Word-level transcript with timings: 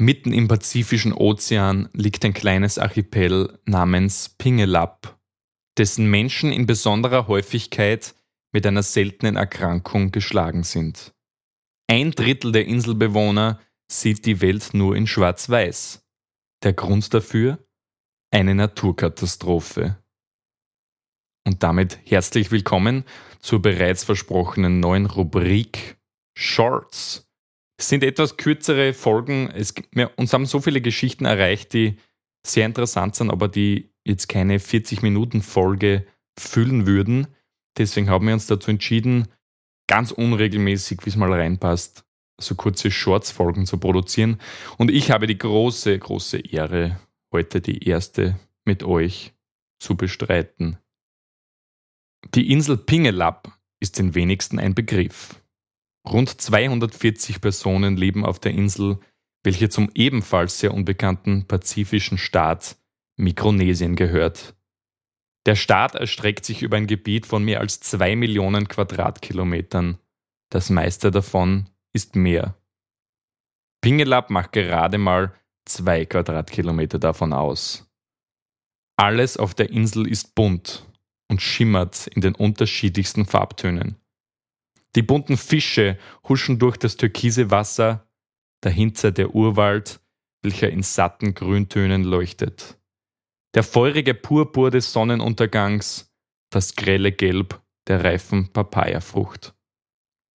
Mitten 0.00 0.32
im 0.32 0.48
Pazifischen 0.48 1.12
Ozean 1.12 1.90
liegt 1.92 2.24
ein 2.24 2.32
kleines 2.32 2.78
Archipel 2.78 3.58
namens 3.66 4.30
Pingelap, 4.30 5.20
dessen 5.76 6.08
Menschen 6.08 6.52
in 6.52 6.64
besonderer 6.64 7.28
Häufigkeit 7.28 8.14
mit 8.50 8.66
einer 8.66 8.82
seltenen 8.82 9.36
Erkrankung 9.36 10.10
geschlagen 10.10 10.62
sind. 10.62 11.12
Ein 11.86 12.12
Drittel 12.12 12.50
der 12.50 12.64
Inselbewohner 12.64 13.60
sieht 13.92 14.24
die 14.24 14.40
Welt 14.40 14.70
nur 14.72 14.96
in 14.96 15.06
Schwarz-Weiß. 15.06 16.02
Der 16.62 16.72
Grund 16.72 17.12
dafür? 17.12 17.58
Eine 18.30 18.54
Naturkatastrophe. 18.54 20.02
Und 21.46 21.62
damit 21.62 21.98
herzlich 22.06 22.50
willkommen 22.50 23.04
zur 23.40 23.60
bereits 23.60 24.04
versprochenen 24.04 24.80
neuen 24.80 25.04
Rubrik 25.04 25.98
Shorts 26.34 27.29
es 27.80 27.88
sind 27.88 28.04
etwas 28.04 28.36
kürzere 28.36 28.92
Folgen. 28.92 29.50
Es, 29.50 29.74
wir, 29.92 30.10
uns 30.16 30.34
haben 30.34 30.44
so 30.44 30.60
viele 30.60 30.82
Geschichten 30.82 31.24
erreicht, 31.24 31.72
die 31.72 31.96
sehr 32.46 32.66
interessant 32.66 33.14
sind, 33.14 33.30
aber 33.30 33.48
die 33.48 33.90
jetzt 34.04 34.28
keine 34.28 34.58
40-Minuten-Folge 34.58 36.06
füllen 36.38 36.86
würden. 36.86 37.26
Deswegen 37.78 38.10
haben 38.10 38.26
wir 38.26 38.34
uns 38.34 38.46
dazu 38.46 38.70
entschieden, 38.70 39.28
ganz 39.88 40.12
unregelmäßig, 40.12 40.98
wie 41.04 41.08
es 41.08 41.16
mal 41.16 41.32
reinpasst, 41.32 42.04
so 42.38 42.54
kurze 42.54 42.90
Shorts-Folgen 42.90 43.64
zu 43.64 43.78
produzieren. 43.78 44.38
Und 44.76 44.90
ich 44.90 45.10
habe 45.10 45.26
die 45.26 45.38
große, 45.38 45.98
große 45.98 46.38
Ehre, 46.38 47.00
heute 47.32 47.62
die 47.62 47.88
erste 47.88 48.38
mit 48.66 48.82
euch 48.82 49.32
zu 49.78 49.96
bestreiten. 49.96 50.76
Die 52.34 52.52
Insel 52.52 52.76
Pingelab 52.76 53.58
ist 53.80 53.98
den 53.98 54.14
wenigsten 54.14 54.58
ein 54.58 54.74
Begriff. 54.74 55.40
Rund 56.08 56.40
240 56.40 57.40
Personen 57.40 57.96
leben 57.96 58.24
auf 58.24 58.38
der 58.38 58.52
Insel, 58.52 58.98
welche 59.42 59.68
zum 59.68 59.90
ebenfalls 59.94 60.58
sehr 60.58 60.74
unbekannten 60.74 61.46
pazifischen 61.46 62.18
Staat 62.18 62.76
Mikronesien 63.16 63.96
gehört. 63.96 64.54
Der 65.46 65.56
Staat 65.56 65.94
erstreckt 65.94 66.44
sich 66.44 66.62
über 66.62 66.76
ein 66.76 66.86
Gebiet 66.86 67.26
von 67.26 67.44
mehr 67.44 67.60
als 67.60 67.80
zwei 67.80 68.16
Millionen 68.16 68.68
Quadratkilometern. 68.68 69.98
Das 70.50 70.70
meiste 70.70 71.10
davon 71.10 71.68
ist 71.92 72.16
Meer. 72.16 72.56
Pingelab 73.80 74.30
macht 74.30 74.52
gerade 74.52 74.98
mal 74.98 75.34
zwei 75.64 76.04
Quadratkilometer 76.04 76.98
davon 76.98 77.32
aus. 77.32 77.90
Alles 78.96 79.38
auf 79.38 79.54
der 79.54 79.70
Insel 79.70 80.06
ist 80.06 80.34
bunt 80.34 80.86
und 81.28 81.40
schimmert 81.40 82.06
in 82.08 82.20
den 82.20 82.34
unterschiedlichsten 82.34 83.24
Farbtönen. 83.24 83.99
Die 84.96 85.02
bunten 85.02 85.36
Fische 85.36 85.98
huschen 86.28 86.58
durch 86.58 86.76
das 86.76 86.96
türkise 86.96 87.50
Wasser, 87.50 88.08
dahinter 88.60 89.12
der 89.12 89.34
Urwald, 89.34 90.00
welcher 90.42 90.70
in 90.70 90.82
satten 90.82 91.34
Grüntönen 91.34 92.02
leuchtet. 92.02 92.78
Der 93.54 93.62
feurige 93.62 94.14
Purpur 94.14 94.70
des 94.70 94.92
Sonnenuntergangs, 94.92 96.12
das 96.50 96.74
grelle 96.74 97.12
Gelb 97.12 97.60
der 97.86 98.04
reifen 98.04 98.52
Papayafrucht. 98.52 99.54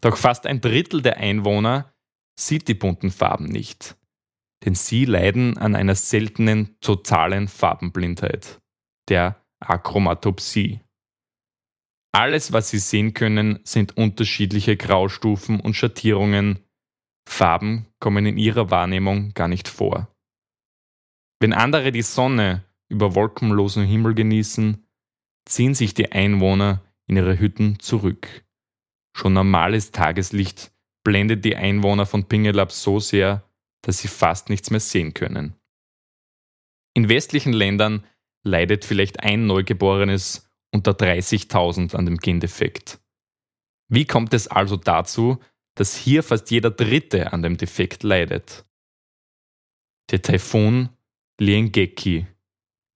Doch 0.00 0.16
fast 0.16 0.46
ein 0.46 0.60
Drittel 0.60 1.02
der 1.02 1.18
Einwohner 1.18 1.94
sieht 2.38 2.68
die 2.68 2.74
bunten 2.74 3.10
Farben 3.10 3.46
nicht, 3.46 3.96
denn 4.64 4.74
sie 4.74 5.04
leiden 5.04 5.58
an 5.58 5.74
einer 5.74 5.94
seltenen 5.94 6.80
totalen 6.80 7.48
Farbenblindheit, 7.48 8.60
der 9.08 9.44
Achromatopsie. 9.60 10.80
Alles, 12.12 12.52
was 12.52 12.70
Sie 12.70 12.78
sehen 12.78 13.14
können, 13.14 13.60
sind 13.64 13.96
unterschiedliche 13.96 14.76
Graustufen 14.76 15.60
und 15.60 15.74
Schattierungen. 15.74 16.58
Farben 17.28 17.86
kommen 18.00 18.26
in 18.26 18.36
Ihrer 18.36 18.70
Wahrnehmung 18.70 19.32
gar 19.34 19.46
nicht 19.46 19.68
vor. 19.68 20.08
Wenn 21.40 21.52
andere 21.52 21.92
die 21.92 22.02
Sonne 22.02 22.64
über 22.88 23.14
wolkenlosen 23.14 23.84
Himmel 23.84 24.14
genießen, 24.14 24.84
ziehen 25.46 25.74
sich 25.74 25.94
die 25.94 26.12
Einwohner 26.12 26.82
in 27.06 27.16
ihre 27.16 27.38
Hütten 27.38 27.78
zurück. 27.78 28.44
Schon 29.16 29.32
normales 29.32 29.90
Tageslicht 29.90 30.72
blendet 31.04 31.44
die 31.44 31.56
Einwohner 31.56 32.06
von 32.06 32.24
Pingelab 32.24 32.72
so 32.72 33.00
sehr, 33.00 33.48
dass 33.82 33.98
sie 33.98 34.08
fast 34.08 34.50
nichts 34.50 34.70
mehr 34.70 34.80
sehen 34.80 35.14
können. 35.14 35.54
In 36.94 37.08
westlichen 37.08 37.52
Ländern 37.52 38.04
leidet 38.42 38.84
vielleicht 38.84 39.20
ein 39.20 39.46
Neugeborenes 39.46 40.49
unter 40.72 40.92
30.000 40.92 41.94
an 41.94 42.04
dem 42.04 42.16
Gendefekt. 42.16 43.00
Wie 43.88 44.04
kommt 44.04 44.34
es 44.34 44.48
also 44.48 44.76
dazu, 44.76 45.38
dass 45.74 45.96
hier 45.96 46.22
fast 46.22 46.50
jeder 46.50 46.70
Dritte 46.70 47.32
an 47.32 47.42
dem 47.42 47.56
Defekt 47.56 48.02
leidet? 48.02 48.64
Der 50.10 50.22
Taifun 50.22 50.90
Liengeki, 51.40 52.26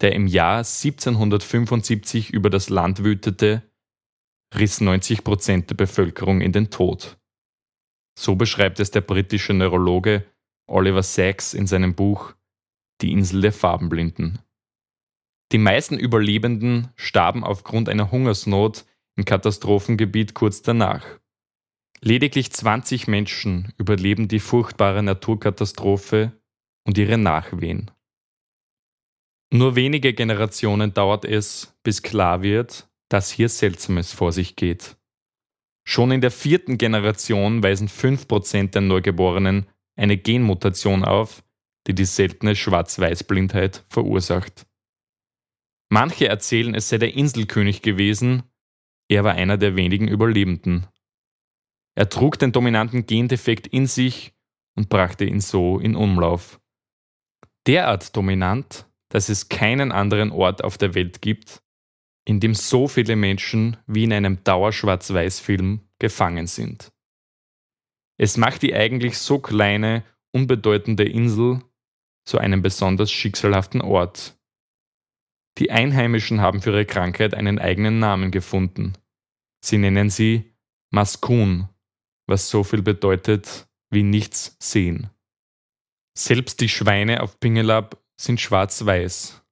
der 0.00 0.12
im 0.12 0.26
Jahr 0.26 0.58
1775 0.58 2.30
über 2.30 2.50
das 2.50 2.68
Land 2.70 3.04
wütete, 3.04 3.62
riss 4.54 4.80
90 4.80 5.24
Prozent 5.24 5.70
der 5.70 5.76
Bevölkerung 5.76 6.40
in 6.40 6.52
den 6.52 6.70
Tod. 6.70 7.18
So 8.18 8.34
beschreibt 8.34 8.80
es 8.80 8.90
der 8.90 9.00
britische 9.00 9.54
Neurologe 9.54 10.26
Oliver 10.66 11.02
Sacks 11.02 11.54
in 11.54 11.66
seinem 11.66 11.94
Buch 11.94 12.34
Die 13.00 13.12
Insel 13.12 13.40
der 13.40 13.52
Farbenblinden. 13.52 14.40
Die 15.52 15.58
meisten 15.58 15.98
Überlebenden 15.98 16.88
starben 16.96 17.44
aufgrund 17.44 17.90
einer 17.90 18.10
Hungersnot 18.10 18.86
im 19.16 19.26
Katastrophengebiet 19.26 20.32
kurz 20.32 20.62
danach. 20.62 21.04
Lediglich 22.00 22.50
20 22.50 23.06
Menschen 23.06 23.74
überleben 23.76 24.28
die 24.28 24.40
furchtbare 24.40 25.02
Naturkatastrophe 25.02 26.32
und 26.84 26.96
ihre 26.96 27.18
Nachwehen. 27.18 27.90
Nur 29.52 29.76
wenige 29.76 30.14
Generationen 30.14 30.94
dauert 30.94 31.26
es, 31.26 31.78
bis 31.82 32.00
klar 32.00 32.42
wird, 32.42 32.88
dass 33.10 33.30
hier 33.30 33.50
Seltsames 33.50 34.10
vor 34.10 34.32
sich 34.32 34.56
geht. 34.56 34.96
Schon 35.84 36.12
in 36.12 36.22
der 36.22 36.30
vierten 36.30 36.78
Generation 36.78 37.62
weisen 37.62 37.88
5% 37.88 38.70
der 38.70 38.80
Neugeborenen 38.80 39.66
eine 39.96 40.16
Genmutation 40.16 41.04
auf, 41.04 41.44
die 41.86 41.94
die 41.94 42.06
seltene 42.06 42.56
Schwarz-Weiß-Blindheit 42.56 43.84
verursacht. 43.90 44.66
Manche 45.92 46.26
erzählen, 46.26 46.74
es 46.74 46.88
sei 46.88 46.96
der 46.96 47.12
Inselkönig 47.12 47.82
gewesen, 47.82 48.44
er 49.10 49.24
war 49.24 49.34
einer 49.34 49.58
der 49.58 49.76
wenigen 49.76 50.08
Überlebenden. 50.08 50.86
Er 51.94 52.08
trug 52.08 52.38
den 52.38 52.50
dominanten 52.50 53.04
Gendefekt 53.04 53.66
in 53.66 53.86
sich 53.86 54.32
und 54.74 54.88
brachte 54.88 55.26
ihn 55.26 55.42
so 55.42 55.78
in 55.78 55.94
Umlauf. 55.94 56.62
Derart 57.66 58.16
dominant, 58.16 58.86
dass 59.10 59.28
es 59.28 59.50
keinen 59.50 59.92
anderen 59.92 60.30
Ort 60.30 60.64
auf 60.64 60.78
der 60.78 60.94
Welt 60.94 61.20
gibt, 61.20 61.62
in 62.24 62.40
dem 62.40 62.54
so 62.54 62.88
viele 62.88 63.14
Menschen 63.14 63.76
wie 63.86 64.04
in 64.04 64.14
einem 64.14 64.42
Dauerschwarz-Weiß-Film 64.44 65.80
gefangen 65.98 66.46
sind. 66.46 66.90
Es 68.18 68.38
macht 68.38 68.62
die 68.62 68.74
eigentlich 68.74 69.18
so 69.18 69.40
kleine, 69.40 70.04
unbedeutende 70.32 71.04
Insel 71.04 71.62
zu 72.24 72.38
einem 72.38 72.62
besonders 72.62 73.12
schicksalhaften 73.12 73.82
Ort, 73.82 74.38
die 75.58 75.70
Einheimischen 75.70 76.40
haben 76.40 76.62
für 76.62 76.70
ihre 76.70 76.86
Krankheit 76.86 77.34
einen 77.34 77.58
eigenen 77.58 77.98
Namen 77.98 78.30
gefunden. 78.30 78.94
Sie 79.64 79.78
nennen 79.78 80.10
sie 80.10 80.54
Maskun, 80.90 81.68
was 82.26 82.48
so 82.48 82.64
viel 82.64 82.82
bedeutet 82.82 83.68
wie 83.90 84.02
nichts 84.02 84.56
sehen. 84.58 85.10
Selbst 86.16 86.60
die 86.60 86.68
Schweine 86.68 87.22
auf 87.22 87.38
Pingelab 87.40 88.02
sind 88.20 88.40
schwarz-weiß, 88.40 89.42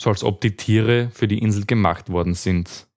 so 0.00 0.10
als 0.10 0.22
ob 0.22 0.40
die 0.40 0.56
Tiere 0.56 1.10
für 1.10 1.28
die 1.28 1.38
Insel 1.38 1.64
gemacht 1.64 2.10
worden 2.10 2.34
sind. 2.34 2.88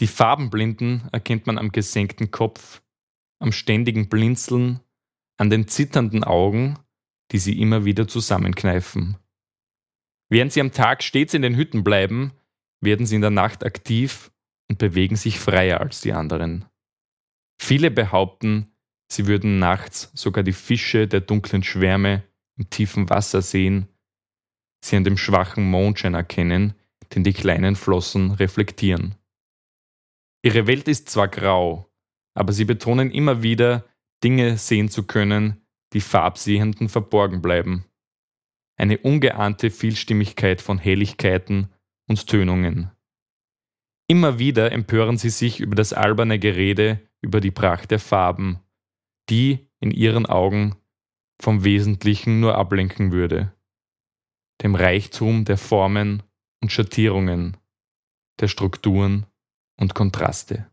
Die 0.00 0.06
Farbenblinden 0.06 1.08
erkennt 1.12 1.46
man 1.46 1.58
am 1.58 1.72
gesenkten 1.72 2.30
Kopf, 2.30 2.82
am 3.40 3.52
ständigen 3.52 4.08
Blinzeln, 4.08 4.80
an 5.38 5.50
den 5.50 5.68
zitternden 5.68 6.24
Augen, 6.24 6.78
die 7.32 7.38
sie 7.38 7.60
immer 7.60 7.84
wieder 7.84 8.06
zusammenkneifen. 8.06 9.16
Während 10.28 10.52
sie 10.52 10.60
am 10.60 10.72
Tag 10.72 11.02
stets 11.02 11.34
in 11.34 11.42
den 11.42 11.56
Hütten 11.56 11.84
bleiben, 11.84 12.32
werden 12.80 13.06
sie 13.06 13.16
in 13.16 13.20
der 13.20 13.30
Nacht 13.30 13.64
aktiv 13.64 14.32
und 14.68 14.78
bewegen 14.78 15.16
sich 15.16 15.38
freier 15.38 15.80
als 15.80 16.00
die 16.00 16.12
anderen. 16.12 16.64
Viele 17.60 17.90
behaupten, 17.90 18.72
sie 19.08 19.26
würden 19.26 19.58
nachts 19.58 20.10
sogar 20.14 20.42
die 20.42 20.52
Fische 20.52 21.06
der 21.06 21.20
dunklen 21.20 21.62
Schwärme 21.62 22.24
im 22.58 22.68
tiefen 22.70 23.08
Wasser 23.08 23.40
sehen, 23.40 23.88
sie 24.84 24.96
an 24.96 25.04
dem 25.04 25.16
schwachen 25.16 25.70
Mondschein 25.70 26.14
erkennen, 26.14 26.74
den 27.14 27.22
die 27.22 27.32
kleinen 27.32 27.76
Flossen 27.76 28.32
reflektieren. 28.32 29.14
Ihre 30.42 30.66
Welt 30.66 30.88
ist 30.88 31.08
zwar 31.08 31.28
grau, 31.28 31.90
aber 32.34 32.52
sie 32.52 32.64
betonen 32.64 33.10
immer 33.10 33.42
wieder, 33.42 33.84
Dinge 34.24 34.58
sehen 34.58 34.88
zu 34.88 35.04
können, 35.04 35.60
die 35.92 36.00
Farbsehenden 36.00 36.88
verborgen 36.88 37.42
bleiben 37.42 37.84
eine 38.76 38.98
ungeahnte 38.98 39.70
Vielstimmigkeit 39.70 40.60
von 40.60 40.78
Helligkeiten 40.78 41.70
und 42.08 42.26
Tönungen. 42.26 42.90
Immer 44.08 44.38
wieder 44.38 44.70
empören 44.72 45.18
sie 45.18 45.30
sich 45.30 45.60
über 45.60 45.74
das 45.74 45.92
alberne 45.92 46.38
Gerede 46.38 47.00
über 47.22 47.40
die 47.40 47.50
Pracht 47.50 47.90
der 47.90 47.98
Farben, 47.98 48.60
die 49.28 49.68
in 49.80 49.90
ihren 49.90 50.26
Augen 50.26 50.76
vom 51.40 51.64
Wesentlichen 51.64 52.40
nur 52.40 52.56
ablenken 52.56 53.12
würde, 53.12 53.52
dem 54.62 54.74
Reichtum 54.74 55.44
der 55.44 55.58
Formen 55.58 56.22
und 56.62 56.70
Schattierungen, 56.70 57.56
der 58.40 58.48
Strukturen 58.48 59.26
und 59.76 59.94
Kontraste. 59.94 60.70